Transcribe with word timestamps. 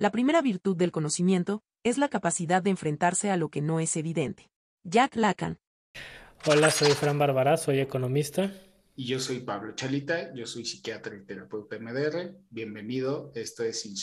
La 0.00 0.12
primera 0.12 0.40
virtud 0.42 0.76
del 0.76 0.92
conocimiento 0.92 1.64
es 1.82 1.98
la 1.98 2.08
capacidad 2.08 2.62
de 2.62 2.70
enfrentarse 2.70 3.32
a 3.32 3.36
lo 3.36 3.48
que 3.48 3.60
no 3.60 3.80
es 3.80 3.96
evidente. 3.96 4.48
Jack 4.84 5.16
Lacan. 5.16 5.58
Hola, 6.46 6.70
soy 6.70 6.92
Fran 6.92 7.18
Bárbara, 7.18 7.56
soy 7.56 7.80
economista. 7.80 8.52
Y 8.94 9.06
yo 9.06 9.18
soy 9.18 9.40
Pablo 9.40 9.74
Chalita, 9.74 10.32
yo 10.34 10.46
soy 10.46 10.64
psiquiatra 10.64 11.16
y 11.16 11.24
terapeuta 11.24 11.80
MDR. 11.80 12.38
Bienvenido, 12.48 13.32
esto 13.34 13.64
es 13.64 13.84
In 13.86 13.96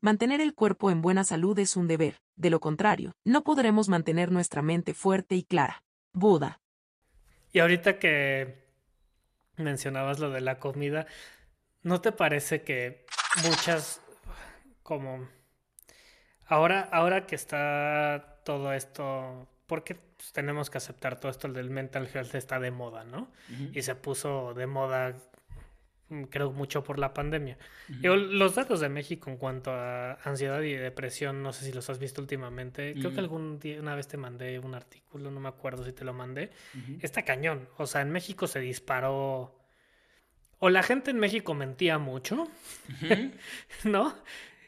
Mantener 0.00 0.40
el 0.40 0.54
cuerpo 0.54 0.90
en 0.90 1.00
buena 1.00 1.24
salud 1.24 1.58
es 1.58 1.76
un 1.76 1.88
deber, 1.88 2.20
de 2.36 2.50
lo 2.50 2.60
contrario, 2.60 3.12
no 3.24 3.44
podremos 3.44 3.88
mantener 3.88 4.30
nuestra 4.30 4.62
mente 4.62 4.94
fuerte 4.94 5.34
y 5.34 5.42
clara. 5.42 5.82
Buda. 6.12 6.60
Y 7.52 7.60
ahorita 7.60 7.98
que 7.98 8.66
mencionabas 9.56 10.18
lo 10.18 10.30
de 10.30 10.40
la 10.40 10.58
comida, 10.58 11.06
¿no 11.82 12.00
te 12.00 12.12
parece 12.12 12.62
que 12.62 13.06
muchas 13.42 14.02
como 14.82 15.28
ahora 16.46 16.88
ahora 16.92 17.26
que 17.26 17.34
está 17.34 18.40
todo 18.44 18.72
esto 18.72 19.48
porque 19.66 19.94
pues, 19.94 20.32
tenemos 20.32 20.70
que 20.70 20.78
aceptar 20.78 21.18
todo 21.18 21.30
esto 21.30 21.46
el 21.48 21.54
del 21.54 21.70
mental 21.70 22.08
health 22.12 22.34
está 22.34 22.60
de 22.60 22.70
moda, 22.70 23.04
¿no? 23.04 23.30
Y 23.72 23.82
se 23.82 23.94
puso 23.94 24.54
de 24.54 24.66
moda 24.66 25.16
creo 26.30 26.52
mucho 26.52 26.84
por 26.84 26.98
la 26.98 27.12
pandemia. 27.12 27.58
los 27.88 28.54
datos 28.54 28.80
de 28.80 28.88
México 28.88 29.30
en 29.30 29.36
cuanto 29.36 29.72
a 29.72 30.14
ansiedad 30.24 30.60
y 30.62 30.74
depresión, 30.74 31.42
no 31.42 31.52
sé 31.52 31.64
si 31.64 31.72
los 31.72 31.88
has 31.90 31.98
visto 31.98 32.20
últimamente. 32.20 32.94
Creo 32.94 33.12
que 33.12 33.20
algún 33.20 33.58
día, 33.58 33.80
una 33.80 33.94
vez 33.94 34.06
te 34.06 34.16
mandé 34.16 34.58
un 34.58 34.74
artículo, 34.74 35.30
no 35.30 35.40
me 35.40 35.48
acuerdo 35.48 35.84
si 35.84 35.92
te 35.92 36.04
lo 36.04 36.12
mandé. 36.12 36.50
Está 37.00 37.22
cañón. 37.22 37.68
O 37.76 37.86
sea, 37.86 38.02
en 38.02 38.10
México 38.10 38.46
se 38.46 38.60
disparó. 38.60 39.58
O 40.58 40.70
la 40.70 40.82
gente 40.82 41.10
en 41.10 41.18
México 41.18 41.52
mentía 41.54 41.98
mucho, 41.98 42.48
¿no? 43.84 44.14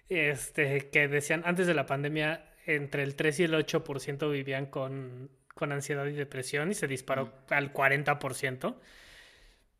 Este, 0.09 0.91
que 0.91 1.09
decían 1.09 1.43
antes 1.47 1.67
de 1.67 1.75
la 1.75 1.87
pandemia 1.87 2.45
entre 2.67 3.03
el 3.03 3.15
3 3.15 3.41
y 3.41 3.45
el 3.45 3.55
8% 3.55 4.31
vivían 4.31 4.67
con, 4.67 5.31
con 5.55 5.73
ansiedad 5.73 6.05
y 6.07 6.13
depresión 6.13 6.71
y 6.71 6.75
se 6.75 6.87
disparó 6.87 7.33
al 7.49 7.73
40%. 7.73 8.77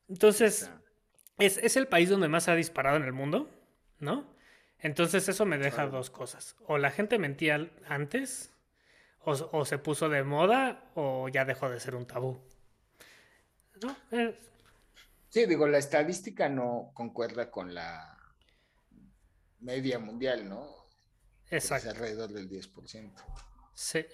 Entonces, 0.09 0.71
es, 1.39 1.77
el 1.77 1.89
país 1.89 2.09
donde 2.09 2.29
más 2.29 2.49
ha 2.49 2.55
disparado 2.55 2.97
en 2.97 3.05
el 3.05 3.13
mundo, 3.13 3.51
¿no? 4.01 4.27
Entonces 4.81 5.29
eso 5.29 5.45
me 5.45 5.59
deja 5.59 5.87
dos 5.87 6.11
cosas. 6.11 6.57
O 6.67 6.79
la 6.79 6.91
gente 6.91 7.19
mentía 7.19 7.69
antes, 7.89 8.53
o, 9.25 9.65
se 9.65 9.79
puso 9.79 10.09
de 10.09 10.23
moda, 10.23 10.91
o 10.95 11.29
ya 11.29 11.45
dejó 11.45 11.69
de 11.69 11.81
ser 11.81 11.95
un 11.95 12.07
tabú. 12.07 12.41
¿No? 13.83 13.97
Sí, 15.29 15.47
digo, 15.47 15.69
la 15.69 15.79
estadística 15.79 16.49
no 16.49 16.91
concuerda 16.95 17.51
con 17.51 17.75
la 17.75 18.19
media 19.61 19.99
mundial, 19.99 20.49
¿no? 20.49 20.87
Exacto. 21.51 21.89
Es 21.89 21.95
alrededor 21.95 22.33
del 22.33 22.49
10%. 22.49 23.13
Sí. 23.75 24.05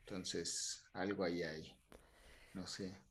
Entonces, 0.00 0.84
algo 0.92 1.24
ahí 1.24 1.42
hay. 1.42 1.76
No 2.54 2.66
sé. 2.66 3.03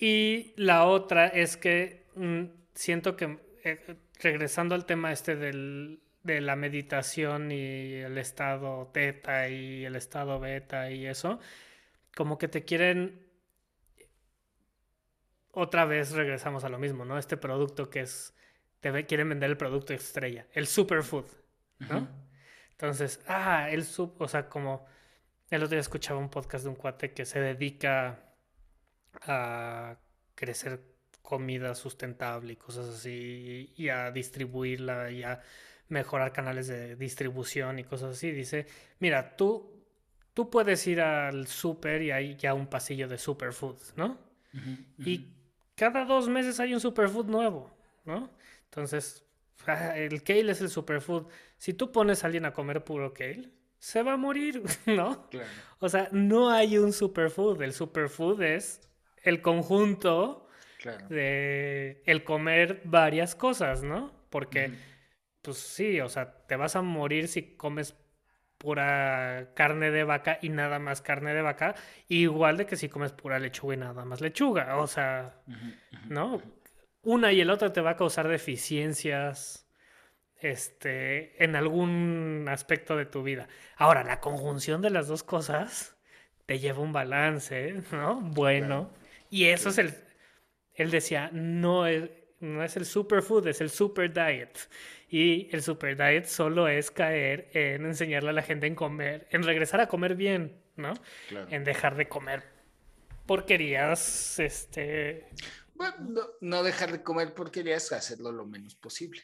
Y 0.00 0.54
la 0.56 0.86
otra 0.86 1.28
es 1.28 1.58
que 1.58 2.06
mm, 2.14 2.44
siento 2.74 3.16
que, 3.16 3.38
eh, 3.64 3.96
regresando 4.18 4.74
al 4.74 4.86
tema 4.86 5.12
este 5.12 5.36
del, 5.36 6.00
de 6.22 6.40
la 6.40 6.56
meditación 6.56 7.52
y 7.52 7.96
el 7.96 8.16
estado 8.16 8.90
teta 8.94 9.48
y 9.48 9.84
el 9.84 9.96
estado 9.96 10.40
beta 10.40 10.90
y 10.90 11.06
eso, 11.06 11.38
como 12.16 12.38
que 12.38 12.48
te 12.48 12.64
quieren... 12.64 13.28
Otra 15.52 15.84
vez 15.84 16.12
regresamos 16.12 16.64
a 16.64 16.68
lo 16.70 16.78
mismo, 16.78 17.04
¿no? 17.04 17.18
Este 17.18 17.36
producto 17.36 17.90
que 17.90 18.00
es... 18.00 18.34
Te 18.80 19.04
quieren 19.04 19.28
vender 19.28 19.50
el 19.50 19.58
producto 19.58 19.92
estrella, 19.92 20.46
el 20.52 20.66
superfood, 20.66 21.26
¿no? 21.80 22.08
Entonces, 22.70 23.20
ah, 23.26 23.68
el 23.70 23.84
sub... 23.84 24.14
O 24.18 24.28
sea, 24.28 24.48
como... 24.48 24.86
El 25.50 25.62
otro 25.62 25.70
día 25.74 25.80
escuchaba 25.80 26.18
un 26.18 26.30
podcast 26.30 26.64
de 26.64 26.70
un 26.70 26.76
cuate 26.76 27.12
que 27.12 27.26
se 27.26 27.40
dedica 27.40 28.29
a 29.22 29.96
crecer 30.34 30.80
comida 31.22 31.74
sustentable 31.74 32.54
y 32.54 32.56
cosas 32.56 32.88
así, 32.88 33.72
y 33.76 33.88
a 33.88 34.10
distribuirla 34.10 35.10
y 35.10 35.22
a 35.22 35.40
mejorar 35.88 36.32
canales 36.32 36.66
de 36.68 36.96
distribución 36.96 37.78
y 37.78 37.84
cosas 37.84 38.16
así. 38.16 38.30
Dice, 38.30 38.66
mira, 38.98 39.36
tú, 39.36 39.84
tú 40.34 40.50
puedes 40.50 40.86
ir 40.86 41.00
al 41.00 41.46
súper 41.46 42.02
y 42.02 42.10
hay 42.10 42.36
ya 42.36 42.54
un 42.54 42.66
pasillo 42.66 43.06
de 43.08 43.18
superfood, 43.18 43.76
¿no? 43.96 44.18
Y 44.98 45.28
cada 45.76 46.04
dos 46.04 46.28
meses 46.28 46.58
hay 46.58 46.74
un 46.74 46.80
superfood 46.80 47.26
nuevo, 47.26 47.70
¿no? 48.04 48.30
Entonces, 48.64 49.24
ah, 49.66 49.96
el 49.96 50.22
kale 50.22 50.52
es 50.52 50.60
el 50.60 50.68
superfood. 50.68 51.26
Si 51.58 51.74
tú 51.74 51.92
pones 51.92 52.22
a 52.22 52.26
alguien 52.26 52.44
a 52.44 52.52
comer 52.52 52.82
puro 52.82 53.12
kale, 53.12 53.50
se 53.78 54.02
va 54.02 54.14
a 54.14 54.16
morir, 54.16 54.62
¿no? 54.86 55.28
O 55.78 55.88
sea, 55.88 56.08
no 56.12 56.50
hay 56.50 56.78
un 56.78 56.92
superfood. 56.92 57.62
El 57.62 57.72
superfood 57.72 58.42
es 58.42 58.80
el 59.22 59.42
conjunto 59.42 60.48
de 61.08 62.02
el 62.06 62.24
comer 62.24 62.80
varias 62.84 63.34
cosas, 63.34 63.82
¿no? 63.82 64.12
Porque, 64.30 64.72
pues 65.42 65.58
sí, 65.58 66.00
o 66.00 66.08
sea, 66.08 66.46
te 66.46 66.56
vas 66.56 66.76
a 66.76 66.82
morir 66.82 67.28
si 67.28 67.56
comes 67.56 67.94
pura 68.58 69.52
carne 69.54 69.90
de 69.90 70.04
vaca 70.04 70.38
y 70.42 70.50
nada 70.50 70.78
más 70.78 71.00
carne 71.00 71.32
de 71.32 71.42
vaca, 71.42 71.74
igual 72.08 72.58
de 72.58 72.66
que 72.66 72.76
si 72.76 72.88
comes 72.88 73.12
pura 73.12 73.38
lechuga 73.38 73.74
y 73.74 73.78
nada 73.78 74.04
más 74.04 74.20
lechuga, 74.20 74.76
o 74.76 74.86
sea, 74.86 75.40
¿no? 76.08 76.42
Una 77.02 77.32
y 77.32 77.40
el 77.40 77.50
otro 77.50 77.72
te 77.72 77.80
va 77.80 77.90
a 77.90 77.96
causar 77.96 78.28
deficiencias 78.28 79.66
este, 80.36 81.42
en 81.42 81.56
algún 81.56 82.46
aspecto 82.48 82.96
de 82.96 83.06
tu 83.06 83.22
vida. 83.22 83.48
Ahora, 83.76 84.04
la 84.04 84.20
conjunción 84.20 84.82
de 84.82 84.90
las 84.90 85.08
dos 85.08 85.22
cosas 85.22 85.96
te 86.44 86.58
lleva 86.58 86.80
un 86.80 86.92
balance, 86.92 87.82
¿no? 87.92 88.20
Bueno. 88.20 88.90
Y 89.30 89.46
eso 89.46 89.70
es 89.70 89.78
el... 89.78 89.94
Él 90.74 90.90
decía, 90.90 91.30
no 91.32 91.86
es, 91.86 92.10
no 92.40 92.62
es 92.64 92.76
el 92.76 92.84
superfood, 92.84 93.46
es 93.46 93.60
el 93.60 93.70
super 93.70 94.12
diet. 94.12 94.58
Y 95.08 95.48
el 95.54 95.62
super 95.62 95.96
diet 95.96 96.26
solo 96.26 96.68
es 96.68 96.90
caer 96.90 97.50
en 97.52 97.84
enseñarle 97.86 98.30
a 98.30 98.32
la 98.32 98.42
gente 98.42 98.66
en 98.66 98.74
comer, 98.74 99.28
en 99.30 99.42
regresar 99.42 99.80
a 99.80 99.88
comer 99.88 100.14
bien, 100.14 100.62
¿no? 100.76 100.94
En 101.50 101.64
dejar 101.64 101.96
de 101.96 102.08
comer 102.08 102.44
porquerías, 103.26 104.38
este... 104.38 105.28
Bueno, 105.74 105.96
no, 106.40 106.62
dejar 106.62 106.92
de 106.92 107.02
comer 107.02 107.34
porquerías, 107.34 107.92
hacerlo 107.92 108.32
lo 108.32 108.44
menos 108.44 108.74
posible. 108.74 109.22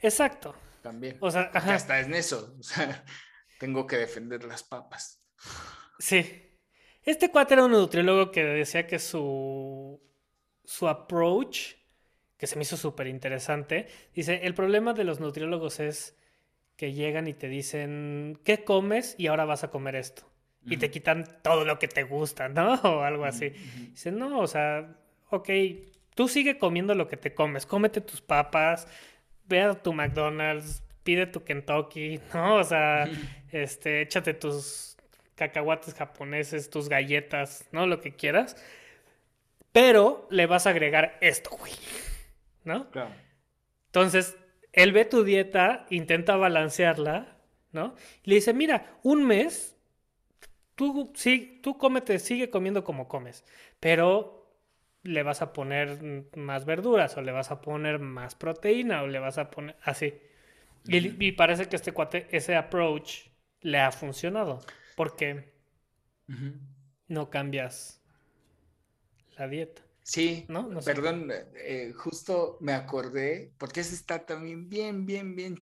Exacto. 0.00 0.54
También. 0.82 1.16
O 1.20 1.30
sea, 1.30 1.50
ajá. 1.52 1.74
hasta 1.74 2.00
en 2.00 2.14
eso. 2.14 2.56
O 2.60 2.62
sea, 2.62 3.04
tengo 3.58 3.86
que 3.86 3.96
defender 3.96 4.44
las 4.44 4.62
papas. 4.62 5.22
Sí. 5.98 6.51
Este 7.04 7.30
cuate 7.30 7.54
era 7.54 7.64
un 7.64 7.72
nutriólogo 7.72 8.30
que 8.30 8.44
decía 8.44 8.86
que 8.86 8.98
su, 8.98 10.00
su 10.64 10.88
approach, 10.88 11.74
que 12.36 12.46
se 12.46 12.56
me 12.56 12.62
hizo 12.62 12.76
súper 12.76 13.08
interesante, 13.08 13.88
dice, 14.14 14.40
el 14.44 14.54
problema 14.54 14.92
de 14.92 15.04
los 15.04 15.18
nutriólogos 15.18 15.80
es 15.80 16.16
que 16.76 16.92
llegan 16.92 17.28
y 17.28 17.34
te 17.34 17.48
dicen, 17.48 18.38
¿qué 18.44 18.64
comes? 18.64 19.14
Y 19.18 19.26
ahora 19.26 19.44
vas 19.44 19.64
a 19.64 19.70
comer 19.70 19.96
esto. 19.96 20.22
Y 20.64 20.76
te 20.76 20.92
quitan 20.92 21.26
todo 21.42 21.64
lo 21.64 21.80
que 21.80 21.88
te 21.88 22.04
gusta, 22.04 22.48
¿no? 22.48 22.74
O 22.84 23.02
algo 23.02 23.24
así. 23.24 23.50
Dice, 23.90 24.12
no, 24.12 24.38
o 24.38 24.46
sea, 24.46 24.96
ok, 25.30 25.48
tú 26.14 26.28
sigue 26.28 26.58
comiendo 26.58 26.94
lo 26.94 27.08
que 27.08 27.16
te 27.16 27.34
comes, 27.34 27.66
cómete 27.66 28.00
tus 28.00 28.20
papas, 28.20 28.86
ve 29.46 29.62
a 29.62 29.74
tu 29.74 29.92
McDonald's, 29.92 30.84
pide 31.02 31.26
tu 31.26 31.42
Kentucky, 31.42 32.20
¿no? 32.34 32.56
O 32.56 32.64
sea, 32.64 33.08
este, 33.50 34.02
échate 34.02 34.34
tus 34.34 34.91
cacahuates 35.34 35.94
japoneses, 35.94 36.70
tus 36.70 36.88
galletas, 36.88 37.68
¿no? 37.72 37.86
Lo 37.86 38.00
que 38.00 38.14
quieras. 38.14 38.56
Pero 39.72 40.26
le 40.30 40.46
vas 40.46 40.66
a 40.66 40.70
agregar 40.70 41.18
esto, 41.20 41.50
güey. 41.50 41.72
¿No? 42.64 42.90
Claro. 42.90 43.14
Entonces, 43.86 44.36
él 44.72 44.92
ve 44.92 45.04
tu 45.04 45.24
dieta, 45.24 45.86
intenta 45.90 46.36
balancearla, 46.36 47.36
¿no? 47.72 47.94
Y 48.22 48.30
le 48.30 48.36
dice, 48.36 48.54
mira, 48.54 48.98
un 49.02 49.24
mes, 49.24 49.76
tú, 50.74 51.12
sí, 51.14 51.60
tú 51.62 51.76
cómete, 51.78 52.18
sigue 52.18 52.50
comiendo 52.50 52.84
como 52.84 53.08
comes, 53.08 53.44
pero 53.80 54.42
le 55.02 55.22
vas 55.22 55.42
a 55.42 55.52
poner 55.52 56.28
más 56.36 56.64
verduras 56.64 57.16
o 57.16 57.22
le 57.22 57.32
vas 57.32 57.50
a 57.50 57.60
poner 57.60 57.98
más 57.98 58.34
proteína 58.34 59.02
o 59.02 59.08
le 59.08 59.18
vas 59.18 59.38
a 59.38 59.50
poner 59.50 59.76
así. 59.82 60.14
y, 60.86 61.24
y, 61.26 61.32
parece 61.32 61.68
que 61.68 61.76
este 61.76 61.92
cuate, 61.92 62.28
ese 62.30 62.56
approach 62.56 63.26
le 63.60 63.78
ha 63.78 63.90
funcionado 63.92 64.60
porque 64.96 65.54
no 67.08 67.30
cambias 67.30 68.02
la 69.36 69.48
dieta. 69.48 69.82
Sí, 70.02 70.44
¿no? 70.48 70.68
perdón, 70.80 71.30
eh, 71.54 71.92
justo 71.96 72.58
me 72.60 72.72
acordé, 72.72 73.52
porque 73.56 73.80
ese 73.80 73.94
está 73.94 74.26
también 74.26 74.68
bien, 74.68 75.06
bien, 75.06 75.36
bien. 75.36 75.58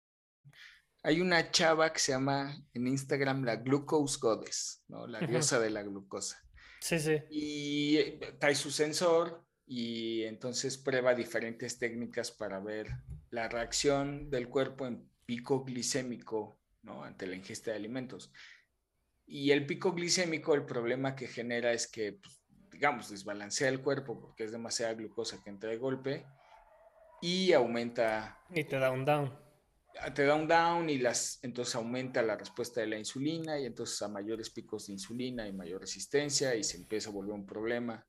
Hay 1.03 1.21
una 1.21 1.51
chava 1.51 1.93
que 1.93 1.99
se 1.99 2.11
llama 2.11 2.53
en 2.73 2.87
Instagram 2.87 3.43
la 3.43 3.57
Glucose 3.57 4.17
Goddess, 4.19 4.83
¿no? 4.87 5.07
La 5.07 5.19
diosa 5.19 5.59
de 5.59 5.69
la 5.69 5.83
glucosa. 5.83 6.43
Sí, 6.81 6.99
sí. 6.99 7.17
Y 7.29 7.97
eh, 7.97 8.19
trae 8.39 8.55
su 8.55 8.71
sensor 8.71 9.45
y 9.65 10.23
entonces 10.23 10.77
prueba 10.77 11.15
diferentes 11.15 11.77
técnicas 11.79 12.31
para 12.31 12.59
ver 12.59 12.89
la 13.29 13.47
reacción 13.47 14.29
del 14.29 14.49
cuerpo 14.49 14.85
en 14.85 15.09
pico 15.25 15.63
glicémico 15.63 16.59
¿no? 16.83 17.03
ante 17.03 17.27
la 17.27 17.35
ingesta 17.35 17.71
de 17.71 17.77
alimentos. 17.77 18.31
Y 19.27 19.51
el 19.51 19.65
pico 19.65 19.93
glicémico, 19.93 20.53
el 20.53 20.65
problema 20.65 21.15
que 21.15 21.27
genera 21.27 21.71
es 21.71 21.87
que, 21.87 22.13
pues, 22.13 22.41
digamos, 22.71 23.09
desbalancea 23.09 23.69
el 23.69 23.81
cuerpo 23.81 24.19
porque 24.19 24.43
es 24.43 24.51
demasiada 24.51 24.93
glucosa 24.93 25.41
que 25.43 25.49
entra 25.49 25.69
de 25.69 25.77
golpe 25.77 26.25
y 27.21 27.53
aumenta. 27.53 28.39
Y 28.53 28.63
te 28.65 28.77
da 28.77 28.91
un 28.91 29.05
down. 29.05 29.33
Te 30.13 30.25
da 30.25 30.35
un 30.35 30.47
down 30.47 30.89
y 30.89 30.97
las, 30.97 31.39
entonces 31.41 31.73
aumenta 31.75 32.21
la 32.21 32.35
respuesta 32.35 32.81
de 32.81 32.87
la 32.87 32.97
insulina 32.97 33.57
y 33.57 33.65
entonces 33.65 34.01
a 34.01 34.09
mayores 34.09 34.49
picos 34.49 34.87
de 34.87 34.93
insulina 34.93 35.47
y 35.47 35.53
mayor 35.53 35.81
resistencia 35.81 36.53
y 36.53 36.63
se 36.63 36.77
empieza 36.77 37.09
a 37.09 37.13
volver 37.13 37.33
un 37.33 37.45
problema. 37.45 38.05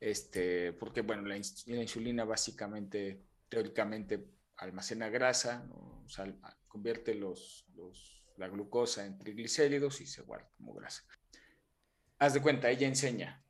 Este, 0.00 0.72
porque, 0.72 1.00
bueno, 1.02 1.22
la, 1.22 1.36
insulina 1.36 2.24
básicamente, 2.24 3.22
teóricamente, 3.48 4.26
almacena 4.56 5.08
grasa, 5.08 5.66
o 5.72 6.08
sea, 6.08 6.26
convierte 6.66 7.14
los, 7.14 7.64
la 8.36 8.48
glucosa 8.48 9.04
en 9.04 9.18
triglicéridos 9.18 10.00
y 10.00 10.06
se 10.06 10.22
guarda 10.22 10.50
como 10.56 10.74
grasa. 10.74 11.04
Haz 12.18 12.34
de 12.34 12.42
cuenta, 12.42 12.70
ella 12.70 12.86
enseña. 12.86 13.42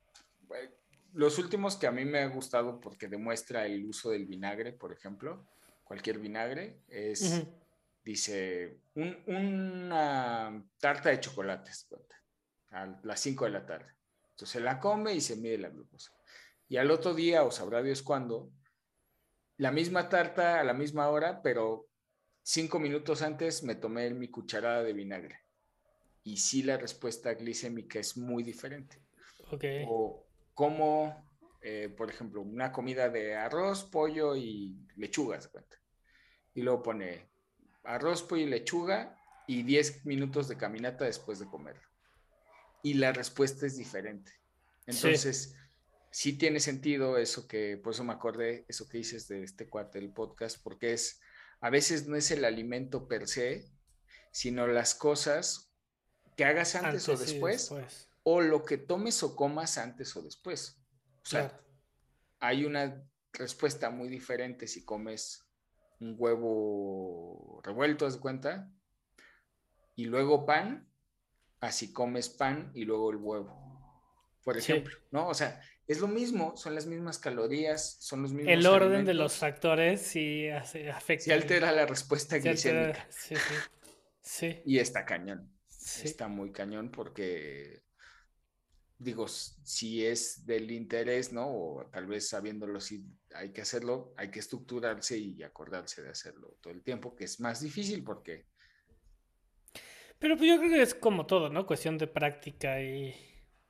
Los 1.13 1.39
últimos 1.39 1.77
que 1.77 1.87
a 1.87 1.91
mí 1.91 2.03
me 2.03 2.19
ha 2.19 2.27
gustado 2.27 2.79
porque 2.81 3.07
demuestra 3.07 3.65
el 3.65 3.85
uso 3.85 4.09
del 4.09 4.25
vinagre, 4.25 4.73
por 4.73 4.91
ejemplo, 4.91 5.47
cualquier 5.83 6.19
vinagre, 6.19 6.81
es, 6.89 7.43
dice, 8.03 8.81
una 8.95 10.61
tarta 10.77 11.09
de 11.09 11.21
chocolates, 11.21 11.87
a 12.71 12.99
las 13.03 13.19
5 13.21 13.45
de 13.45 13.51
la 13.51 13.65
tarde. 13.65 13.95
Entonces 14.31 14.61
la 14.61 14.79
come 14.79 15.13
y 15.13 15.21
se 15.21 15.37
mide 15.37 15.57
la 15.57 15.69
glucosa. 15.69 16.11
Y 16.67 16.75
al 16.77 16.91
otro 16.91 17.13
día, 17.13 17.43
o 17.43 17.51
sabrá 17.51 17.81
Dios 17.81 18.01
cuándo, 18.01 18.51
la 19.57 19.71
misma 19.71 20.09
tarta 20.09 20.59
a 20.59 20.63
la 20.65 20.73
misma 20.73 21.07
hora, 21.07 21.41
pero 21.41 21.87
cinco 22.45 22.79
minutos 22.79 23.23
antes 23.23 23.63
me 23.63 23.73
tomé 23.73 24.11
mi 24.11 24.27
cucharada 24.29 24.83
de 24.83 24.93
vinagre. 24.93 25.39
Y 26.23 26.37
sí 26.37 26.61
la 26.63 26.77
respuesta 26.77 27.33
glicémica 27.33 27.99
es 27.99 28.17
muy 28.17 28.43
diferente. 28.43 29.01
Okay. 29.51 29.85
O 29.87 30.25
como, 30.53 31.27
eh, 31.61 31.89
por 31.89 32.09
ejemplo, 32.09 32.41
una 32.41 32.71
comida 32.71 33.09
de 33.09 33.35
arroz, 33.35 33.83
pollo 33.83 34.35
y 34.35 34.77
lechuga, 34.95 35.39
cuenta? 35.51 35.77
Y 36.53 36.61
luego 36.61 36.83
pone 36.83 37.29
arroz, 37.83 38.23
pollo 38.23 38.43
y 38.43 38.49
lechuga 38.49 39.17
y 39.47 39.63
10 39.63 40.05
minutos 40.05 40.47
de 40.47 40.57
caminata 40.57 41.05
después 41.05 41.39
de 41.39 41.47
comerlo. 41.47 41.87
Y 42.83 42.93
la 42.95 43.11
respuesta 43.11 43.65
es 43.65 43.75
diferente. 43.75 44.31
Entonces, 44.85 45.55
sí. 46.11 46.33
tiene 46.33 46.59
sentido 46.59 47.17
eso 47.17 47.47
que, 47.47 47.77
por 47.77 47.93
eso 47.93 48.03
me 48.03 48.13
acordé, 48.13 48.65
eso 48.67 48.87
que 48.87 48.99
dices 48.99 49.27
de 49.27 49.43
este 49.43 49.67
cuate 49.67 49.99
del 49.99 50.13
podcast, 50.13 50.61
porque 50.63 50.93
es, 50.93 51.19
a 51.61 51.69
veces 51.69 52.07
no 52.07 52.15
es 52.15 52.31
el 52.31 52.45
alimento 52.45 53.07
per 53.07 53.27
se, 53.27 53.71
sino 54.31 54.67
las 54.67 54.95
cosas 54.95 55.71
que 56.35 56.45
hagas 56.45 56.75
antes, 56.75 57.07
o 57.09 57.15
después, 57.15 57.73
o 58.23 58.41
lo 58.41 58.63
que 58.63 58.77
tomes 58.77 59.23
o 59.23 59.35
comas 59.35 59.77
antes 59.77 60.15
o 60.15 60.21
después. 60.21 60.81
O 61.23 61.25
sea, 61.25 61.59
hay 62.39 62.65
una 62.65 63.03
respuesta 63.31 63.89
muy 63.89 64.09
diferente 64.09 64.67
si 64.67 64.83
comes 64.83 65.47
un 65.99 66.15
huevo 66.17 67.61
revuelto, 67.63 68.05
¿haz 68.05 68.15
de 68.15 68.19
cuenta? 68.19 68.71
Y 69.95 70.05
luego 70.05 70.45
pan, 70.45 70.89
así 71.61 71.93
comes 71.93 72.29
pan 72.29 72.71
y 72.75 72.83
luego 72.83 73.11
el 73.11 73.17
huevo. 73.17 73.65
Por 74.43 74.57
ejemplo, 74.57 74.95
¿no? 75.11 75.27
O 75.29 75.33
sea, 75.33 75.61
es 75.87 75.99
lo 75.99 76.07
mismo, 76.07 76.57
son 76.57 76.73
las 76.73 76.87
mismas 76.87 77.19
calorías, 77.19 77.97
son 77.99 78.23
los 78.23 78.33
mismos. 78.33 78.51
El 78.51 78.65
orden 78.65 79.05
de 79.05 79.13
los 79.13 79.35
factores 79.35 80.01
sí 80.01 80.49
afecta. 80.49 81.25
Sí 81.25 81.31
altera 81.31 81.71
la 81.71 81.85
respuesta 81.85 82.39
glicémica. 82.39 83.05
sí, 83.09 83.35
sí. 83.35 83.55
Sí. 84.21 84.61
Y 84.65 84.79
está 84.79 85.05
cañón. 85.05 85.51
Está 86.03 86.27
muy 86.27 86.51
cañón 86.51 86.89
porque, 86.89 87.83
digo, 88.97 89.27
si 89.27 90.03
es 90.03 90.43
del 90.43 90.71
interés, 90.71 91.31
¿no? 91.31 91.47
O 91.47 91.85
tal 91.91 92.07
vez 92.07 92.29
sabiéndolo 92.29 92.81
si 92.81 93.05
hay 93.35 93.53
que 93.53 93.61
hacerlo, 93.61 94.15
hay 94.17 94.31
que 94.31 94.39
estructurarse 94.39 95.15
y 95.15 95.43
acordarse 95.43 96.01
de 96.01 96.09
hacerlo 96.09 96.57
todo 96.59 96.73
el 96.73 96.81
tiempo, 96.81 97.15
que 97.15 97.25
es 97.25 97.39
más 97.39 97.61
difícil 97.61 98.03
porque... 98.03 98.47
Pero 100.17 100.35
pues 100.35 100.49
yo 100.49 100.57
creo 100.57 100.71
que 100.71 100.81
es 100.81 100.95
como 100.95 101.27
todo, 101.27 101.49
¿no? 101.49 101.67
Cuestión 101.67 101.99
de 101.99 102.07
práctica 102.07 102.81
y... 102.81 103.13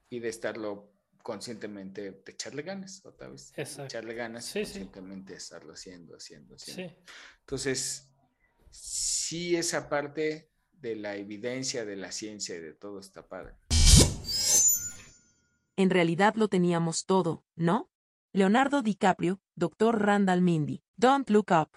Y 0.10 0.20
de 0.20 0.30
estarlo 0.30 0.95
conscientemente, 1.26 2.12
de 2.12 2.32
echarle 2.32 2.62
ganas, 2.62 3.04
otra 3.04 3.30
vez. 3.30 3.52
Exacto. 3.58 3.86
Echarle 3.86 4.14
ganas, 4.14 4.46
sí, 4.46 4.60
conscientemente 4.60 5.34
estarlo 5.34 5.74
haciendo, 5.74 6.16
haciendo, 6.16 6.54
haciendo. 6.54 6.94
Sí. 6.94 7.04
Entonces, 7.40 8.14
sí 8.70 9.56
esa 9.56 9.90
parte 9.90 10.52
de 10.74 10.96
la 10.96 11.16
evidencia 11.16 11.84
de 11.84 11.96
la 11.96 12.12
ciencia 12.12 12.56
y 12.56 12.60
de 12.60 12.74
todo 12.74 13.00
está 13.00 13.28
padre. 13.28 13.56
En 15.76 15.90
realidad 15.90 16.36
lo 16.36 16.48
teníamos 16.48 17.08
todo, 17.08 17.44
¿no? 17.56 17.92
Leonardo 18.32 18.84
DiCaprio, 18.84 19.42
Dr. 19.56 20.00
Randall 20.00 20.44
Mindy, 20.44 20.84
Don't 20.96 21.28
Look 21.32 21.48
Up. 21.50 21.72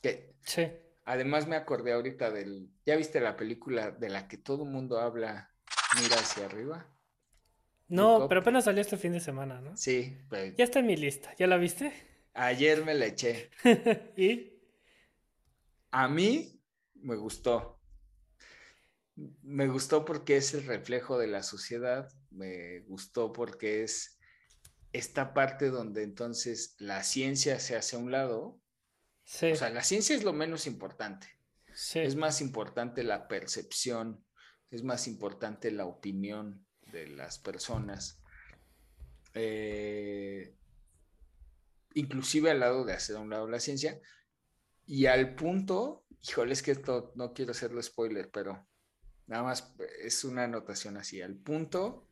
¿Qué? 0.00 0.36
Sí. 0.44 0.68
Además 1.04 1.48
me 1.48 1.56
acordé 1.56 1.94
ahorita 1.94 2.30
del... 2.30 2.70
¿Ya 2.86 2.94
viste 2.94 3.18
la 3.18 3.36
película 3.36 3.90
de 3.90 4.08
la 4.08 4.28
que 4.28 4.38
todo 4.38 4.62
el 4.62 4.70
mundo 4.70 5.00
habla, 5.00 5.52
Mira 6.00 6.14
hacia 6.14 6.46
arriba? 6.46 6.86
No, 7.88 8.28
pero 8.28 8.42
apenas 8.42 8.64
salió 8.64 8.82
este 8.82 8.98
fin 8.98 9.12
de 9.12 9.20
semana, 9.20 9.60
¿no? 9.60 9.76
Sí. 9.76 10.16
Ya 10.56 10.64
está 10.64 10.80
en 10.80 10.86
mi 10.86 10.96
lista. 10.96 11.34
¿Ya 11.38 11.46
la 11.46 11.56
viste? 11.56 11.92
Ayer 12.34 12.84
me 12.84 12.94
la 12.94 13.06
eché. 13.06 13.50
¿Y? 14.16 14.52
A 15.90 16.06
mí 16.06 16.62
me 16.94 17.16
gustó. 17.16 17.80
Me 19.42 19.66
gustó 19.68 20.04
porque 20.04 20.36
es 20.36 20.52
el 20.54 20.66
reflejo 20.66 21.18
de 21.18 21.28
la 21.28 21.42
sociedad. 21.42 22.12
Me 22.30 22.80
gustó 22.80 23.32
porque 23.32 23.82
es 23.82 24.18
esta 24.92 25.32
parte 25.32 25.70
donde 25.70 26.02
entonces 26.02 26.76
la 26.78 27.02
ciencia 27.02 27.58
se 27.58 27.74
hace 27.74 27.96
a 27.96 28.00
un 28.00 28.12
lado. 28.12 28.60
Sí. 29.24 29.52
O 29.52 29.56
sea, 29.56 29.70
la 29.70 29.82
ciencia 29.82 30.14
es 30.14 30.24
lo 30.24 30.34
menos 30.34 30.66
importante. 30.66 31.26
Sí. 31.74 32.00
Es 32.00 32.16
más 32.16 32.42
importante 32.42 33.02
la 33.02 33.28
percepción, 33.28 34.24
es 34.70 34.82
más 34.84 35.08
importante 35.08 35.70
la 35.70 35.86
opinión 35.86 36.67
de 36.92 37.08
las 37.08 37.38
personas. 37.38 38.20
Eh, 39.34 40.54
inclusive 41.94 42.50
al 42.50 42.60
lado 42.60 42.84
de 42.84 42.92
hacer 42.92 43.16
a 43.16 43.20
un 43.20 43.30
lado 43.30 43.48
la 43.48 43.60
ciencia. 43.60 44.00
Y 44.86 45.06
al 45.06 45.34
punto, 45.34 46.04
híjole, 46.22 46.52
es 46.52 46.62
que 46.62 46.72
esto 46.72 47.12
no 47.14 47.32
quiero 47.32 47.52
hacerlo 47.52 47.82
spoiler, 47.82 48.30
pero 48.30 48.66
nada 49.26 49.42
más 49.42 49.74
es 50.02 50.24
una 50.24 50.44
anotación 50.44 50.96
así, 50.96 51.20
al 51.20 51.36
punto 51.36 52.08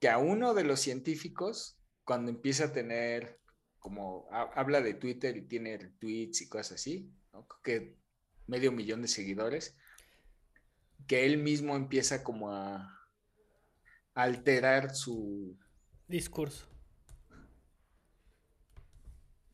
que 0.00 0.08
a 0.08 0.18
uno 0.18 0.54
de 0.54 0.64
los 0.64 0.80
científicos, 0.80 1.78
cuando 2.04 2.30
empieza 2.30 2.64
a 2.64 2.72
tener, 2.72 3.40
como 3.78 4.26
habla 4.32 4.80
de 4.80 4.94
Twitter 4.94 5.36
y 5.36 5.42
tiene 5.42 5.78
tweets 5.78 6.42
y 6.42 6.48
cosas 6.48 6.72
así, 6.72 7.12
que 7.62 7.96
medio 8.48 8.72
millón 8.72 9.02
de 9.02 9.08
seguidores, 9.08 9.76
que 11.06 11.24
él 11.24 11.38
mismo 11.38 11.76
empieza 11.76 12.24
como 12.24 12.52
a 12.52 13.01
alterar 14.14 14.94
su 14.94 15.58
discurso. 16.06 16.68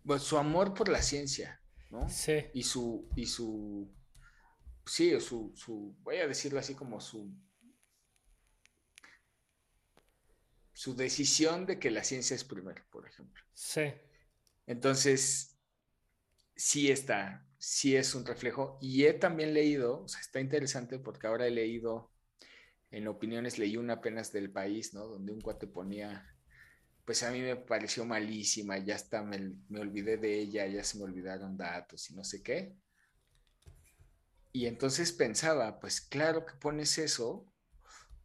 Pues 0.04 0.22
su 0.22 0.38
amor 0.38 0.74
por 0.74 0.88
la 0.88 1.02
ciencia, 1.02 1.60
¿no? 1.90 2.08
Sí. 2.08 2.46
Y 2.54 2.62
su, 2.62 3.08
y 3.14 3.26
su, 3.26 3.94
sí, 4.86 5.18
su, 5.20 5.52
su, 5.54 5.96
voy 6.00 6.16
a 6.16 6.26
decirlo 6.26 6.58
así 6.58 6.74
como 6.74 7.00
su, 7.00 7.30
su 10.72 10.94
decisión 10.94 11.66
de 11.66 11.78
que 11.78 11.90
la 11.90 12.04
ciencia 12.04 12.34
es 12.34 12.44
primero, 12.44 12.82
por 12.90 13.06
ejemplo. 13.06 13.42
Sí. 13.52 13.92
Entonces, 14.66 15.58
sí 16.54 16.90
está, 16.90 17.46
sí 17.58 17.96
es 17.96 18.14
un 18.14 18.24
reflejo. 18.24 18.78
Y 18.80 19.04
he 19.04 19.14
también 19.14 19.54
leído, 19.54 20.02
o 20.04 20.08
sea, 20.08 20.20
está 20.20 20.40
interesante 20.40 20.98
porque 20.98 21.26
ahora 21.26 21.46
he 21.46 21.50
leído, 21.50 22.12
en 22.90 23.08
opiniones 23.08 23.58
leí 23.58 23.76
una 23.76 23.94
apenas 23.94 24.32
del 24.32 24.50
país, 24.52 24.94
¿no? 24.94 25.06
Donde 25.06 25.32
un 25.32 25.40
cuate 25.40 25.66
ponía, 25.66 26.26
pues 27.04 27.22
a 27.24 27.30
mí 27.32 27.40
me 27.40 27.56
pareció 27.56 28.04
malísima, 28.06 28.78
ya 28.78 28.96
hasta 28.96 29.22
me, 29.22 29.54
me 29.68 29.80
olvidé 29.80 30.16
de 30.18 30.38
ella, 30.40 30.66
ya 30.66 30.84
se 30.84 30.98
me 30.98 31.04
olvidaron 31.04 31.56
datos 31.56 32.10
y 32.10 32.14
no 32.14 32.24
sé 32.24 32.42
qué. 32.42 32.76
Y 34.52 34.66
entonces 34.66 35.12
pensaba, 35.12 35.78
pues 35.80 36.00
claro 36.00 36.44
que 36.46 36.54
pones 36.54 36.98
eso 36.98 37.52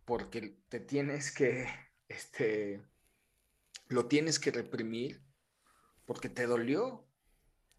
porque 0.06 0.60
te 0.70 0.80
tienes 0.82 1.32
que, 1.34 1.68
este, 2.08 2.84
lo 3.88 4.08
tienes 4.10 4.40
que 4.40 4.52
reprimir 4.52 5.24
porque 6.06 6.30
te 6.30 6.48
dolió. 6.48 7.08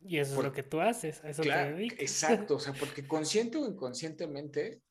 Y 0.01 0.19
eso 0.19 0.35
es 0.35 0.41
lo 0.41 0.53
que 0.53 0.63
tú 0.63 0.81
haces, 0.81 1.25
a 1.25 1.31
eso 1.31 1.43
Claro, 1.43 1.51
te 1.51 1.73
dedicas. 1.73 2.07
exacto, 2.07 2.57
o 2.57 2.61
sea, 2.61 2.77
porque 2.79 3.07
consciente 3.07 3.59
o 3.59 3.67
inconscientemente 3.67 4.83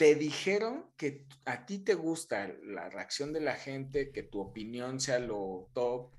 te 0.00 0.14
dijeron 0.14 0.86
que 0.96 1.26
a 1.44 1.66
ti 1.66 1.80
te 1.80 1.94
gusta 1.94 2.48
la 2.64 2.88
reacción 2.88 3.34
de 3.34 3.40
la 3.40 3.54
gente, 3.54 4.12
que 4.12 4.22
tu 4.22 4.40
opinión 4.40 4.98
sea 4.98 5.18
lo 5.18 5.68
top 5.74 6.10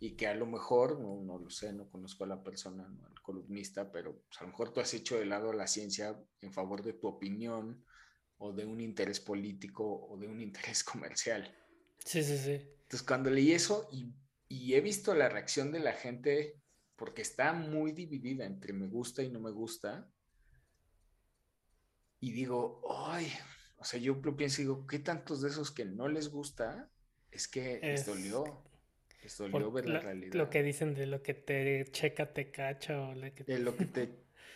y 0.00 0.16
que 0.16 0.26
a 0.26 0.34
lo 0.34 0.46
mejor, 0.46 0.98
no, 0.98 1.38
lo 1.38 1.48
sé, 1.48 1.72
no 1.72 1.88
conozco 1.88 2.24
a 2.24 2.26
la 2.26 2.42
persona, 2.42 2.88
no, 2.88 3.06
al 3.06 3.22
columnista, 3.22 3.92
pero 3.92 4.20
pues, 4.26 4.40
a 4.40 4.42
lo 4.42 4.48
mejor 4.48 4.72
tú 4.72 4.80
has 4.80 4.92
hecho 4.94 5.16
de 5.16 5.26
lado 5.26 5.52
la 5.52 5.68
ciencia 5.68 6.20
en 6.40 6.52
favor 6.52 6.82
de 6.82 6.94
tu 6.94 7.06
opinión 7.06 7.84
o 8.38 8.52
de 8.52 8.64
un 8.64 8.80
interés 8.80 9.20
político 9.20 10.08
o 10.08 10.16
de 10.16 10.26
un 10.26 10.40
interés 10.48 10.82
comercial. 10.82 11.56
Sí, 12.04 12.24
sí, 12.24 12.36
sí. 12.36 12.54
Entonces 12.54 13.04
cuando 13.04 13.30
leí 13.30 13.52
eso 13.52 13.88
y, 13.92 14.12
y 14.48 14.74
he 14.74 14.80
visto 14.80 15.14
la 15.14 15.28
reacción 15.28 15.70
de 15.70 15.78
la 15.78 15.92
gente, 15.92 16.60
porque 16.96 17.22
está 17.22 17.52
muy 17.52 17.92
dividida 17.92 18.44
entre 18.44 18.72
me 18.72 18.88
gusta 18.88 19.22
y 19.22 19.30
no 19.30 19.38
me 19.38 19.52
gusta, 19.52 20.10
y 22.20 22.32
digo, 22.32 22.82
ay, 23.08 23.32
o 23.78 23.84
sea, 23.84 23.98
yo 23.98 24.20
pienso 24.36 24.60
y 24.60 24.64
digo, 24.64 24.86
¿qué 24.86 24.98
tantos 24.98 25.40
de 25.40 25.48
esos 25.48 25.70
que 25.70 25.86
no 25.86 26.08
les 26.08 26.28
gusta 26.28 26.90
es 27.30 27.48
que 27.48 27.80
les 27.82 28.04
dolió? 28.04 28.62
Les 29.22 29.36
dolió 29.36 29.72
ver 29.72 29.88
la, 29.88 30.00
realidad. 30.00 30.34
Lo 30.34 30.50
que 30.50 30.62
dicen 30.62 30.94
de 30.94 31.06
lo 31.06 31.22
que 31.22 31.34
te 31.34 31.86
checa, 31.90 32.32
te 32.32 32.50
cacha, 32.50 33.00
o 33.00 33.14
lo 33.14 33.34
que 33.34 33.44
De 33.44 33.58
lo 33.58 33.76
que 33.76 33.86
te 33.86 34.10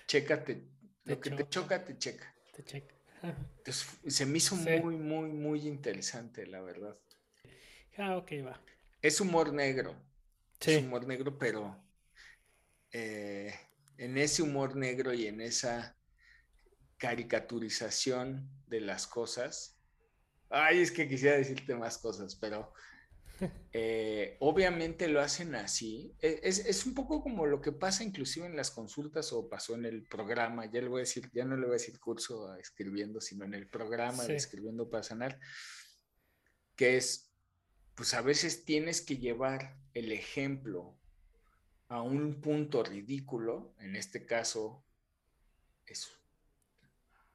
checa, 0.06 0.44
te, 0.44 0.62
lo 1.04 1.20
que 1.20 1.30
te 1.30 1.48
choca, 1.48 1.84
te 1.84 1.96
checa. 1.98 2.34
Te 2.54 2.64
checa. 2.64 2.94
Entonces, 3.22 3.88
se 4.06 4.26
me 4.26 4.36
hizo 4.36 4.54
muy, 4.56 4.96
muy, 4.96 5.30
muy 5.30 5.66
interesante, 5.66 6.46
la 6.46 6.60
verdad. 6.60 6.98
Ah, 7.96 8.18
ok, 8.18 8.32
va. 8.46 8.60
Es 9.00 9.20
humor 9.20 9.54
negro. 9.54 9.94
Sí. 10.60 10.72
Es 10.72 10.82
humor 10.82 11.06
negro, 11.06 11.38
pero 11.38 11.82
eh, 12.92 13.54
en 13.96 14.18
ese 14.18 14.42
humor 14.42 14.76
negro 14.76 15.14
y 15.14 15.26
en 15.26 15.40
esa 15.40 15.93
caricaturización 16.98 18.50
de 18.66 18.80
las 18.80 19.06
cosas. 19.06 19.78
Ay, 20.50 20.80
es 20.80 20.92
que 20.92 21.08
quisiera 21.08 21.36
decirte 21.36 21.74
más 21.74 21.98
cosas, 21.98 22.36
pero 22.36 22.72
eh, 23.72 24.36
obviamente 24.40 25.08
lo 25.08 25.20
hacen 25.20 25.54
así. 25.54 26.14
E, 26.20 26.40
es, 26.42 26.86
un 26.86 26.94
poco 26.94 27.22
como 27.22 27.46
lo 27.46 27.60
que 27.60 27.72
pasa 27.72 28.04
inclusive 28.04 28.46
en 28.46 28.56
las 28.56 28.70
consultas 28.70 29.32
o 29.32 29.48
pasó 29.48 29.74
en 29.74 29.84
el 29.84 30.06
programa, 30.06 30.66
ya 30.66 30.80
le 30.80 30.88
voy 30.88 31.00
a 31.00 31.00
decir, 31.00 31.30
ya 31.32 31.44
no 31.44 31.56
le 31.56 31.62
voy 31.62 31.72
a 31.72 31.80
decir 31.80 31.98
curso 31.98 32.54
escribiendo, 32.56 33.20
sino 33.20 33.44
en 33.44 33.54
el 33.54 33.68
programa 33.68 34.24
de 34.24 34.36
escribiendo 34.36 34.88
para 34.88 35.02
sanar, 35.02 35.38
que 36.76 36.96
es, 36.96 37.32
pues 37.94 38.14
a 38.14 38.22
veces 38.22 38.64
tienes 38.64 39.00
que 39.00 39.18
llevar 39.18 39.76
el 39.92 40.12
ejemplo 40.12 40.98
a 41.88 42.02
un 42.02 42.40
punto 42.40 42.82
ridículo, 42.82 43.74
en 43.78 43.96
este 43.96 44.26
caso 44.26 44.84
es 45.86 46.08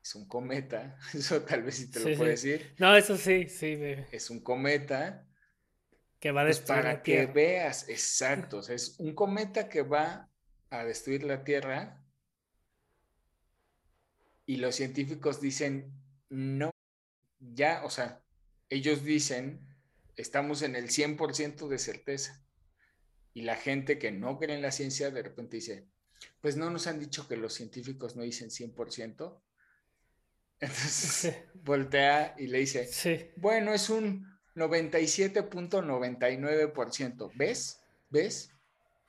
es 0.01 0.15
un 0.15 0.27
cometa, 0.27 0.97
eso 1.13 1.41
tal 1.41 1.63
vez 1.63 1.75
sí 1.75 1.91
te 1.91 1.99
lo 1.99 2.17
puedo 2.17 2.31
decir. 2.31 2.73
No, 2.77 2.95
eso 2.95 3.17
sí, 3.17 3.47
sí. 3.47 3.77
Es 4.11 4.29
un 4.29 4.39
cometa. 4.39 5.25
Que 6.19 6.31
va 6.31 6.41
a 6.41 6.45
pues, 6.45 6.57
destruir 6.57 6.81
Para 6.81 7.01
que 7.01 7.25
veas, 7.27 7.87
exacto, 7.87 8.59
es 8.69 8.95
un 8.99 9.13
cometa 9.13 9.69
que 9.69 9.83
va 9.83 10.29
a 10.69 10.83
destruir 10.83 11.23
la 11.23 11.43
Tierra 11.43 12.03
y 14.45 14.57
los 14.57 14.75
científicos 14.75 15.39
dicen, 15.39 15.93
no, 16.29 16.71
ya, 17.39 17.83
o 17.85 17.89
sea, 17.89 18.23
ellos 18.67 19.03
dicen, 19.03 19.59
estamos 20.15 20.63
en 20.63 20.75
el 20.75 20.89
100% 20.89 21.67
de 21.67 21.77
certeza. 21.77 22.43
Y 23.33 23.43
la 23.43 23.55
gente 23.55 23.99
que 23.99 24.11
no 24.11 24.39
cree 24.39 24.55
en 24.55 24.63
la 24.63 24.71
ciencia 24.71 25.11
de 25.11 25.21
repente 25.21 25.57
dice, 25.57 25.87
pues 26.41 26.57
no 26.57 26.69
nos 26.69 26.87
han 26.87 26.99
dicho 26.99 27.27
que 27.27 27.37
los 27.37 27.53
científicos 27.53 28.15
no 28.15 28.23
dicen 28.23 28.49
100%, 28.49 29.39
entonces 30.59 31.35
voltea 31.63 32.35
y 32.37 32.47
le 32.47 32.59
dice, 32.59 33.33
bueno, 33.37 33.73
es 33.73 33.89
un 33.89 34.27
97.99%. 34.55 37.31
¿Ves? 37.35 37.79
¿Ves? 38.09 38.51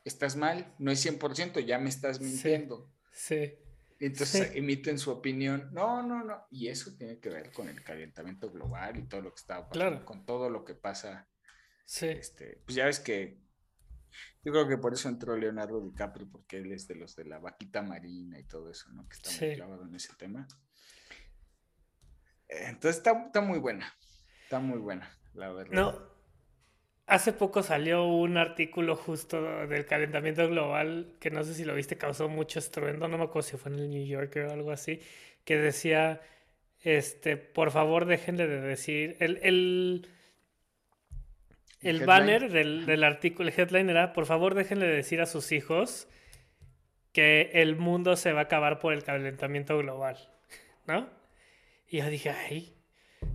Estás 0.04 0.36
mal, 0.36 0.74
no 0.78 0.90
es 0.90 1.04
100%, 1.04 1.64
ya 1.64 1.78
me 1.78 1.88
estás 1.88 2.20
mintiendo. 2.20 2.92
Sí. 3.12 3.54
Entonces 3.98 4.52
emiten 4.54 4.98
su 4.98 5.10
opinión. 5.10 5.70
No, 5.72 6.02
no, 6.02 6.24
no. 6.24 6.46
Y 6.50 6.68
eso 6.68 6.94
tiene 6.96 7.18
que 7.18 7.28
ver 7.28 7.52
con 7.52 7.68
el 7.68 7.84
calentamiento 7.84 8.50
global 8.50 8.96
y 8.96 9.02
todo 9.02 9.20
lo 9.20 9.34
que 9.34 9.40
está 9.40 9.68
pasando, 9.68 10.06
con 10.06 10.24
todo 10.24 10.48
lo 10.48 10.64
que 10.64 10.74
pasa. 10.74 11.28
Sí. 11.84 12.06
Este, 12.06 12.62
pues 12.64 12.76
ya 12.76 12.86
ves 12.86 13.00
que 13.00 13.38
yo 14.42 14.52
creo 14.52 14.66
que 14.66 14.78
por 14.78 14.94
eso 14.94 15.08
entró 15.08 15.36
Leonardo 15.36 15.82
DiCaprio, 15.82 16.28
porque 16.30 16.58
él 16.58 16.72
es 16.72 16.88
de 16.88 16.94
los 16.94 17.14
de 17.14 17.26
la 17.26 17.38
vaquita 17.38 17.82
marina 17.82 18.38
y 18.38 18.44
todo 18.44 18.70
eso, 18.70 18.90
¿no? 18.92 19.06
Que 19.06 19.16
está 19.16 19.30
muy 19.30 19.54
clavado 19.54 19.84
en 19.84 19.94
ese 19.94 20.14
tema. 20.14 20.48
Entonces 22.50 22.96
está, 22.96 23.40
muy 23.40 23.58
buena, 23.58 23.94
está 24.42 24.58
muy 24.58 24.78
buena, 24.78 25.08
la 25.34 25.50
verdad. 25.50 25.72
No, 25.72 25.98
hace 27.06 27.32
poco 27.32 27.62
salió 27.62 28.06
un 28.06 28.36
artículo 28.36 28.96
justo 28.96 29.40
del 29.68 29.86
calentamiento 29.86 30.48
global 30.48 31.14
que 31.20 31.30
no 31.30 31.44
sé 31.44 31.54
si 31.54 31.64
lo 31.64 31.74
viste, 31.74 31.96
causó 31.96 32.28
mucho 32.28 32.58
estruendo, 32.58 33.06
no 33.06 33.18
me 33.18 33.24
acuerdo 33.24 33.48
si 33.48 33.56
fue 33.56 33.72
en 33.72 33.78
el 33.78 33.90
New 33.90 34.04
Yorker 34.04 34.46
o 34.46 34.52
algo 34.52 34.72
así, 34.72 35.00
que 35.44 35.58
decía, 35.58 36.20
este, 36.82 37.36
por 37.36 37.70
favor 37.70 38.04
déjenle 38.04 38.48
de 38.48 38.60
decir, 38.60 39.16
el, 39.20 39.38
el, 39.42 40.08
el 41.82 42.04
banner 42.04 42.50
del, 42.50 42.84
del 42.84 43.04
artículo, 43.04 43.48
el 43.48 43.58
headline 43.58 43.90
era, 43.90 44.12
por 44.12 44.26
favor 44.26 44.54
déjenle 44.54 44.86
de 44.86 44.96
decir 44.96 45.20
a 45.20 45.26
sus 45.26 45.52
hijos 45.52 46.08
que 47.12 47.50
el 47.54 47.76
mundo 47.76 48.16
se 48.16 48.32
va 48.32 48.40
a 48.40 48.44
acabar 48.44 48.80
por 48.80 48.92
el 48.92 49.04
calentamiento 49.04 49.78
global, 49.78 50.32
¿no? 50.86 51.19
Y 51.90 51.98
yo 51.98 52.08
dije, 52.08 52.30
ay. 52.30 52.72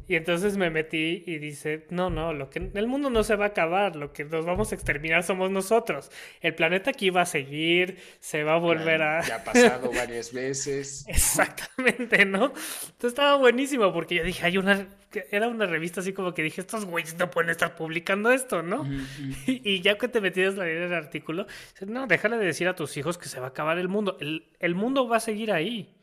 Y 0.08 0.16
entonces 0.16 0.56
me 0.56 0.70
metí 0.70 1.24
y 1.26 1.40
dice, 1.40 1.88
no, 1.90 2.10
no, 2.10 2.32
lo 2.32 2.50
que 2.50 2.72
el 2.74 2.88
mundo 2.88 3.10
no 3.10 3.24
se 3.24 3.36
va 3.36 3.46
a 3.46 3.48
acabar, 3.50 3.96
lo 3.96 4.14
que 4.14 4.24
nos 4.24 4.46
vamos 4.46 4.72
a 4.72 4.76
exterminar 4.76 5.24
somos 5.24 5.52
nosotros. 5.52 6.12
El 6.42 6.56
planeta 6.56 6.92
aquí 6.92 7.10
va 7.10 7.22
a 7.22 7.26
seguir, 7.26 7.98
se 8.20 8.44
va 8.44 8.54
a 8.54 8.58
volver 8.58 9.02
a... 9.02 9.22
Ya 9.22 9.38
ha 9.38 9.44
pasado 9.44 9.92
varias 9.92 10.32
veces. 10.32 11.06
Exactamente, 11.10 12.24
¿no? 12.26 12.46
Entonces 12.46 13.06
estaba 13.06 13.38
buenísimo 13.38 13.92
porque 13.94 14.16
yo 14.16 14.24
dije, 14.24 14.46
hay 14.46 14.58
una... 14.58 14.88
Era 15.32 15.48
una 15.48 15.66
revista 15.66 16.02
así 16.02 16.14
como 16.14 16.34
que 16.34 16.44
dije, 16.44 16.62
estos 16.62 16.86
güeyes 16.86 17.18
no 17.18 17.32
pueden 17.32 17.50
estar 17.50 17.76
publicando 17.76 18.32
esto, 18.32 18.62
¿no? 18.62 18.88
Y, 19.48 19.82
ya 19.82 19.98
que 19.98 20.08
te 20.08 20.22
metías 20.22 20.58
a 20.58 20.64
leer 20.64 20.84
el 20.84 20.94
artículo, 20.94 21.48
no, 21.86 22.06
déjale 22.06 22.38
de 22.38 22.46
decir 22.46 22.68
a 22.68 22.76
tus 22.76 22.96
hijos 22.98 23.18
que 23.18 23.28
se 23.28 23.40
va 23.40 23.48
a 23.48 23.50
acabar 23.50 23.78
el 23.78 23.88
mundo. 23.88 24.18
El, 24.20 24.50
el 24.60 24.76
mundo 24.76 25.08
va 25.08 25.18
a 25.18 25.22
seguir 25.22 25.52
ahí. 25.52 25.95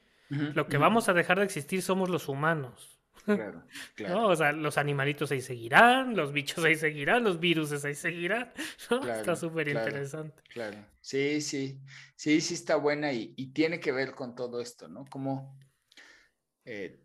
Lo 0.55 0.67
que 0.67 0.79
vamos 0.79 1.09
a 1.09 1.13
dejar 1.13 1.39
de 1.39 1.45
existir 1.45 1.83
somos 1.83 2.09
los 2.09 2.29
humanos. 2.29 2.99
Claro, 3.25 3.65
claro. 3.95 4.29
O 4.29 4.37
sea, 4.37 4.53
los 4.53 4.79
animalitos 4.79 5.31
ahí 5.31 5.43
seguirán, 5.43 6.17
los 6.17 6.33
bichos 6.33 6.65
ahí 6.65 6.75
seguirán, 6.75 7.23
los 7.23 7.39
virus 7.39 7.85
ahí 7.85 7.95
seguirán. 7.95 8.53
está 9.15 9.37
súper 9.37 9.69
interesante. 9.69 10.43
Claro, 10.49 10.79
sí, 11.01 11.41
sí, 11.41 11.79
sí, 12.17 12.41
sí 12.41 12.55
está 12.55 12.77
buena 12.77 13.13
y, 13.13 13.53
tiene 13.53 13.79
que 13.79 13.93
ver 13.93 14.15
con 14.15 14.35
todo 14.35 14.61
esto, 14.61 14.89
¿no? 14.89 15.05
Como, 15.11 15.59
eh, 16.65 16.99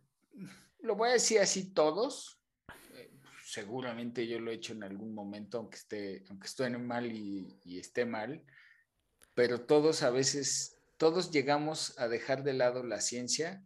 lo 0.79 0.95
voy 0.95 1.09
a 1.09 1.13
decir 1.13 1.39
así 1.39 1.73
todos, 1.73 2.39
eh, 2.93 3.11
seguramente 3.43 4.25
yo 4.25 4.39
lo 4.39 4.51
he 4.51 4.55
hecho 4.55 4.71
en 4.71 4.83
algún 4.83 5.13
momento, 5.13 5.57
aunque 5.57 5.75
esté, 5.75 6.23
aunque 6.29 6.47
esté 6.47 6.69
mal 6.69 7.11
y 7.11 7.77
esté 7.77 8.05
mal, 8.05 8.41
pero 9.35 9.61
todos 9.61 10.01
a 10.01 10.09
veces 10.09 10.76
todos 10.97 11.31
llegamos 11.31 11.97
a 11.99 12.07
dejar 12.07 12.43
de 12.43 12.53
lado 12.53 12.83
la 12.83 13.01
ciencia 13.01 13.63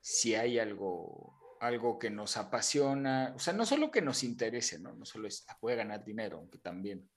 si 0.00 0.34
hay 0.34 0.58
algo, 0.58 1.58
algo 1.60 1.98
que 1.98 2.10
nos 2.10 2.36
apasiona, 2.36 3.32
o 3.36 3.38
sea, 3.38 3.52
no 3.52 3.66
solo 3.66 3.90
que 3.90 4.00
nos 4.00 4.22
interese, 4.22 4.78
¿no? 4.78 4.94
No 4.94 5.04
solo 5.04 5.28
es, 5.28 5.44
ah, 5.48 5.58
puede 5.60 5.76
ganar 5.76 6.04
dinero, 6.04 6.38
aunque 6.38 6.58
también, 6.58 7.10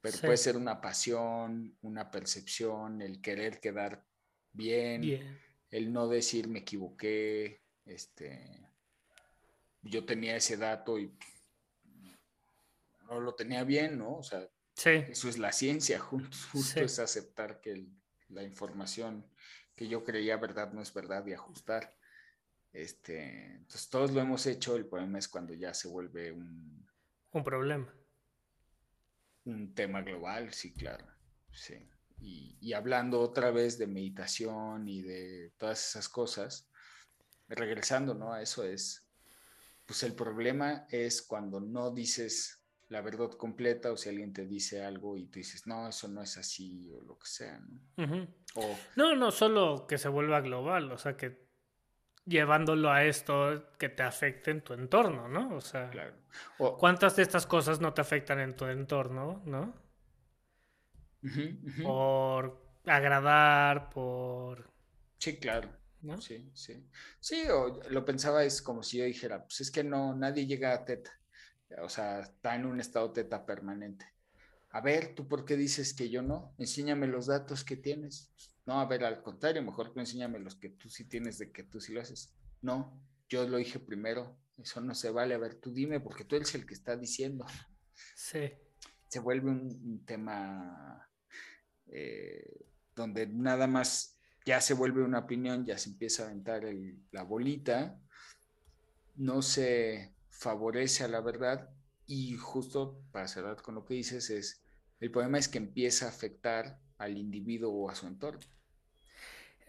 pero 0.00 0.18
puede 0.18 0.36
ser 0.36 0.56
una 0.56 0.80
pasión, 0.80 1.76
una 1.82 2.10
percepción, 2.10 3.02
el 3.02 3.20
querer 3.20 3.60
quedar 3.60 4.04
bien, 4.52 5.38
el 5.70 5.92
no 5.92 6.08
decir 6.08 6.48
me 6.48 6.60
equivoqué, 6.60 7.62
este, 7.84 8.68
yo 9.82 10.04
tenía 10.04 10.36
ese 10.36 10.56
dato 10.56 10.98
y 10.98 11.14
no 13.02 13.20
lo 13.20 13.34
tenía 13.34 13.64
bien, 13.64 13.98
¿no? 13.98 14.16
O 14.16 14.22
sea, 14.22 14.48
eso 14.76 15.28
es 15.28 15.38
la 15.38 15.52
ciencia, 15.52 15.98
justo, 16.52 16.80
es 16.80 16.98
aceptar 16.98 17.60
que 17.60 17.72
el, 17.72 17.88
la 18.34 18.42
información 18.42 19.26
que 19.74 19.88
yo 19.88 20.04
creía 20.04 20.36
verdad 20.36 20.72
no 20.72 20.82
es 20.82 20.92
verdad 20.92 21.26
y 21.26 21.32
ajustar. 21.32 21.96
Este, 22.72 23.54
entonces 23.54 23.88
todos 23.88 24.12
lo 24.12 24.20
hemos 24.20 24.46
hecho, 24.46 24.76
el 24.76 24.86
problema 24.86 25.18
es 25.18 25.28
cuando 25.28 25.54
ya 25.54 25.72
se 25.72 25.88
vuelve 25.88 26.32
un... 26.32 26.86
Un 27.32 27.44
problema. 27.44 27.92
Un 29.44 29.74
tema 29.74 30.02
global, 30.02 30.52
sí, 30.52 30.72
claro. 30.72 31.06
Sí. 31.52 31.74
Y, 32.20 32.56
y 32.60 32.72
hablando 32.72 33.20
otra 33.20 33.50
vez 33.50 33.78
de 33.78 33.86
meditación 33.86 34.88
y 34.88 35.02
de 35.02 35.52
todas 35.56 35.88
esas 35.88 36.08
cosas, 36.08 36.68
regresando, 37.48 38.14
¿no? 38.14 38.32
A 38.32 38.42
eso 38.42 38.64
es, 38.64 39.06
pues 39.86 40.02
el 40.02 40.14
problema 40.14 40.86
es 40.90 41.22
cuando 41.22 41.60
no 41.60 41.90
dices 41.90 42.63
la 42.88 43.00
verdad 43.00 43.30
completa 43.30 43.92
o 43.92 43.96
si 43.96 44.08
alguien 44.08 44.32
te 44.32 44.46
dice 44.46 44.84
algo 44.84 45.16
y 45.16 45.26
tú 45.26 45.38
dices, 45.38 45.66
no, 45.66 45.88
eso 45.88 46.08
no 46.08 46.22
es 46.22 46.36
así 46.36 46.90
o 46.92 47.00
lo 47.00 47.18
que 47.18 47.26
sea, 47.26 47.60
¿no? 47.96 48.28
No, 48.96 49.16
no, 49.16 49.30
solo 49.30 49.86
que 49.86 49.98
se 49.98 50.08
vuelva 50.08 50.40
global, 50.40 50.92
o 50.92 50.98
sea, 50.98 51.16
que, 51.16 51.44
llevándolo 52.26 52.90
a 52.90 53.04
esto 53.04 53.68
que 53.78 53.88
te 53.88 54.02
afecte 54.02 54.50
en 54.50 54.62
tu 54.62 54.74
entorno, 54.74 55.28
¿no? 55.28 55.56
O 55.56 55.60
sea, 55.60 55.90
Claro. 55.90 56.14
¿cuántas 56.78 57.16
de 57.16 57.22
estas 57.22 57.46
cosas 57.46 57.80
no 57.80 57.92
te 57.92 58.00
afectan 58.00 58.40
en 58.40 58.56
tu 58.56 58.66
entorno, 58.66 59.42
¿no? 59.44 59.74
Por 61.82 62.62
agradar, 62.84 63.88
por... 63.90 64.70
Sí, 65.18 65.38
claro. 65.38 65.70
¿no? 66.04 66.20
Sí, 66.20 66.50
sí. 66.54 66.86
Sí, 67.18 67.44
o 67.48 67.80
lo 67.88 68.04
pensaba 68.04 68.44
es 68.44 68.60
como 68.60 68.82
si 68.82 68.98
yo 68.98 69.04
dijera, 69.04 69.42
pues 69.42 69.62
es 69.62 69.70
que 69.70 69.82
no, 69.82 70.14
nadie 70.14 70.46
llega 70.46 70.74
a 70.74 70.84
teta. 70.84 71.10
O 71.82 71.88
sea, 71.88 72.20
está 72.20 72.54
en 72.56 72.66
un 72.66 72.80
estado 72.80 73.12
teta 73.12 73.44
permanente. 73.46 74.06
A 74.70 74.80
ver, 74.80 75.14
¿tú 75.14 75.28
por 75.28 75.44
qué 75.44 75.56
dices 75.56 75.94
que 75.94 76.10
yo 76.10 76.22
no? 76.22 76.54
Enséñame 76.58 77.06
los 77.06 77.26
datos 77.26 77.64
que 77.64 77.76
tienes. 77.76 78.32
No, 78.66 78.80
a 78.80 78.86
ver, 78.86 79.04
al 79.04 79.22
contrario, 79.22 79.62
mejor 79.62 79.92
tú 79.92 80.00
enséñame 80.00 80.38
los 80.38 80.56
que 80.56 80.70
tú 80.70 80.88
sí 80.88 81.04
tienes 81.04 81.38
de 81.38 81.52
que 81.52 81.64
tú 81.64 81.80
sí 81.80 81.92
lo 81.92 82.00
haces. 82.00 82.34
No, 82.62 83.00
yo 83.28 83.46
lo 83.48 83.56
dije 83.58 83.78
primero. 83.78 84.36
Eso 84.58 84.80
no 84.80 84.94
se 84.94 85.10
vale. 85.10 85.34
A 85.34 85.38
ver, 85.38 85.56
tú 85.56 85.72
dime, 85.72 86.00
porque 86.00 86.24
tú 86.24 86.36
eres 86.36 86.54
el 86.54 86.66
que 86.66 86.74
está 86.74 86.96
diciendo. 86.96 87.44
Sí, 88.14 88.50
Se 89.08 89.20
vuelve 89.20 89.50
un, 89.50 89.60
un 89.84 90.04
tema 90.04 91.08
eh, 91.86 92.66
donde 92.94 93.26
nada 93.26 93.66
más 93.66 94.18
ya 94.44 94.60
se 94.60 94.74
vuelve 94.74 95.02
una 95.02 95.20
opinión, 95.20 95.64
ya 95.64 95.78
se 95.78 95.90
empieza 95.90 96.24
a 96.24 96.26
aventar 96.26 96.64
el- 96.64 96.98
la 97.12 97.22
bolita, 97.22 97.98
no 99.16 99.42
se 99.42 100.13
favorece 100.38 101.04
a 101.04 101.08
la 101.08 101.20
verdad 101.20 101.70
y 102.06 102.36
justo 102.36 103.00
para 103.12 103.28
cerrar 103.28 103.62
con 103.62 103.74
lo 103.76 103.84
que 103.84 103.94
dices 103.94 104.30
es, 104.30 104.62
el 105.00 105.10
problema 105.10 105.38
es 105.38 105.48
que 105.48 105.58
empieza 105.58 106.06
a 106.06 106.10
afectar 106.10 106.78
al 106.98 107.16
individuo 107.18 107.72
o 107.72 107.90
a 107.90 107.94
su 107.94 108.06
entorno. 108.06 108.46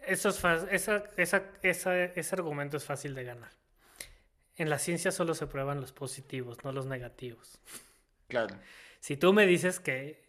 Eso 0.06 0.28
es 0.30 0.36
esa, 0.70 1.04
esa, 1.16 1.44
esa- 1.62 2.04
ese 2.04 2.34
argumento 2.34 2.76
es 2.76 2.84
fácil 2.84 3.14
de 3.14 3.24
ganar. 3.24 3.50
En 4.56 4.68
la 4.70 4.80
ciencia 4.80 5.12
solo 5.12 5.34
se 5.36 5.46
prueban 5.46 5.80
los 5.80 5.92
positivos, 5.92 6.64
no 6.64 6.72
los 6.72 6.86
negativos. 6.86 7.60
Claro, 8.28 8.56
Si 9.00 9.16
tú 9.16 9.32
me 9.32 9.46
dices 9.46 9.80
que 9.80 10.26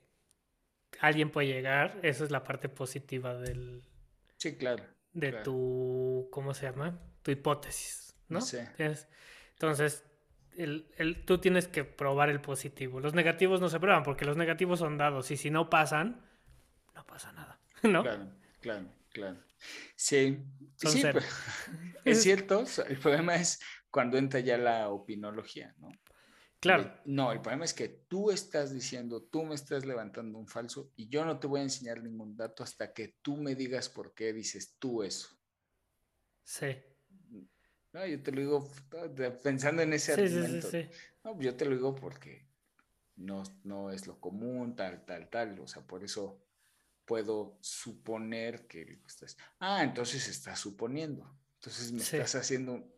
alguien 0.99 1.31
puede 1.31 1.47
llegar, 1.47 1.99
esa 2.03 2.23
es 2.23 2.31
la 2.31 2.43
parte 2.43 2.69
positiva 2.69 3.33
del, 3.35 3.83
sí, 4.37 4.57
claro. 4.57 4.83
de 5.13 5.29
Claro. 5.29 5.43
tu, 5.43 6.27
¿cómo 6.31 6.53
se 6.53 6.65
llama? 6.67 6.99
Tu 7.23 7.31
hipótesis, 7.31 8.13
¿no? 8.29 8.41
Sí. 8.41 8.57
Entonces, 9.53 10.03
el, 10.57 10.91
el- 10.97 11.25
tú 11.25 11.39
tienes 11.39 11.67
que 11.67 11.83
probar 11.85 12.29
el 12.29 12.41
positivo. 12.41 12.99
Los 12.99 13.13
negativos 13.13 13.61
no 13.61 13.69
se 13.69 13.79
prueban 13.79 14.03
porque 14.03 14.25
los 14.25 14.37
negativos 14.37 14.79
son 14.79 14.97
dados 14.97 15.31
y 15.31 15.37
si 15.37 15.49
no 15.51 15.69
pasan, 15.69 16.25
no 16.95 17.05
pasa 17.05 17.31
nada, 17.33 17.61
¿no? 17.83 18.03
Claro, 18.03 18.31
claro, 18.61 18.93
claro. 19.09 19.43
Sí, 19.95 20.37
sí, 20.75 21.05
pues, 21.05 21.25
es 22.05 22.21
cierto. 22.21 22.63
El 22.87 22.99
problema 22.99 23.35
es 23.35 23.59
cuando 23.89 24.17
entra 24.17 24.39
ya 24.39 24.57
la 24.57 24.89
opinología, 24.89 25.73
¿no? 25.79 25.89
Claro. 26.59 26.91
No, 27.05 27.31
el 27.31 27.41
problema 27.41 27.65
es 27.65 27.73
que 27.73 27.87
tú 28.07 28.29
estás 28.31 28.73
diciendo, 28.73 29.23
tú 29.23 29.43
me 29.43 29.55
estás 29.55 29.85
levantando 29.85 30.37
un 30.37 30.47
falso 30.47 30.91
y 30.95 31.09
yo 31.09 31.25
no 31.25 31.39
te 31.39 31.47
voy 31.47 31.61
a 31.61 31.63
enseñar 31.63 32.03
ningún 32.03 32.35
dato 32.35 32.63
hasta 32.63 32.93
que 32.93 33.15
tú 33.21 33.37
me 33.37 33.55
digas 33.55 33.89
por 33.89 34.13
qué 34.13 34.33
dices 34.33 34.75
tú 34.79 35.03
eso. 35.03 35.29
Sí. 36.43 36.67
No, 37.93 38.05
yo 38.05 38.21
te 38.21 38.31
lo 38.31 38.41
digo 38.41 38.71
pensando 39.43 39.81
en 39.81 39.93
ese 39.93 40.15
Sí, 40.15 40.21
argumento. 40.21 40.69
sí. 40.69 40.89
No, 41.23 41.33
pues 41.35 41.45
yo 41.45 41.55
te 41.55 41.65
lo 41.65 41.75
digo 41.75 41.95
porque 41.95 42.47
no, 43.15 43.43
no 43.63 43.91
es 43.91 44.07
lo 44.07 44.19
común, 44.19 44.75
tal, 44.75 45.05
tal, 45.05 45.29
tal. 45.29 45.59
O 45.59 45.67
sea, 45.67 45.81
por 45.85 46.03
eso 46.03 46.43
puedo 47.05 47.57
suponer 47.61 48.67
que 48.67 49.01
estás. 49.07 49.37
Ah, 49.59 49.83
entonces 49.83 50.27
estás 50.27 50.59
suponiendo. 50.59 51.39
Entonces 51.55 51.91
me 51.91 51.99
estás 51.99 52.35
haciendo. 52.35 52.93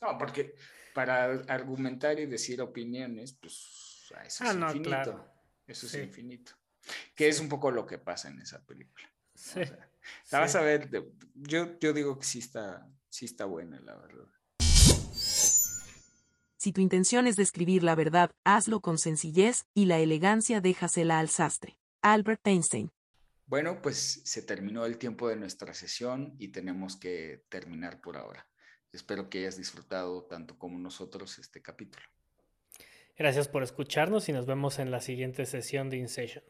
No, 0.00 0.18
porque 0.18 0.54
para 0.94 1.24
argumentar 1.48 2.20
y 2.20 2.26
decir 2.26 2.60
opiniones, 2.60 3.32
pues 3.32 4.06
ah, 4.14 4.24
eso 4.24 4.44
Ah, 4.44 4.50
es 4.50 4.56
no, 4.56 4.66
infinito. 4.66 4.90
claro. 4.90 5.34
Eso 5.66 5.86
es 5.86 5.94
infinito. 5.94 6.52
Que 7.16 7.28
es 7.28 7.40
un 7.40 7.48
poco 7.48 7.70
lo 7.70 7.86
que 7.86 7.98
pasa 7.98 8.28
en 8.28 8.40
esa 8.40 8.64
película. 8.64 9.08
Sí. 9.34 9.60
O 9.60 9.66
sea, 9.66 9.90
la 10.30 10.38
vas 10.40 10.54
a 10.54 10.60
ver. 10.60 10.90
yo, 11.34 11.78
yo 11.80 11.92
digo 11.92 12.18
que 12.18 12.24
sí 12.26 12.38
está, 12.40 12.86
sí 13.14 13.26
está 13.26 13.44
buena, 13.44 13.80
la 13.80 13.94
verdad. 13.94 14.26
Si 16.56 16.72
tu 16.72 16.80
intención 16.80 17.28
es 17.28 17.36
describir 17.36 17.84
la 17.84 17.94
verdad, 17.94 18.32
hazlo 18.42 18.80
con 18.80 18.98
sencillez 18.98 19.66
y 19.72 19.84
la 19.84 20.00
elegancia 20.00 20.60
déjasela 20.60 21.20
al 21.20 21.28
sastre. 21.28 21.78
Albert 22.02 22.44
Einstein. 22.46 22.90
Bueno, 23.46 23.80
pues 23.82 24.22
se 24.24 24.42
terminó 24.42 24.84
el 24.84 24.98
tiempo 24.98 25.28
de 25.28 25.36
nuestra 25.36 25.74
sesión 25.74 26.34
y 26.38 26.48
tenemos 26.48 26.96
que 26.96 27.44
terminar 27.48 28.00
por 28.00 28.16
ahora. 28.16 28.48
Espero 28.92 29.30
que 29.30 29.38
hayas 29.38 29.56
disfrutado 29.56 30.24
tanto 30.24 30.58
como 30.58 30.78
nosotros 30.78 31.38
este 31.38 31.62
capítulo. 31.62 32.04
Gracias 33.16 33.46
por 33.46 33.62
escucharnos 33.62 34.28
y 34.28 34.32
nos 34.32 34.46
vemos 34.46 34.80
en 34.80 34.90
la 34.90 35.00
siguiente 35.00 35.46
sesión 35.46 35.88
de 35.88 35.98
InSession. 35.98 36.44